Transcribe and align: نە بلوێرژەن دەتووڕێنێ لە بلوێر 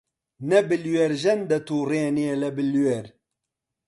نە 0.49 0.59
بلوێرژەن 0.69 1.39
دەتووڕێنێ 1.51 2.31
لە 2.41 2.49
بلوێر 2.57 3.05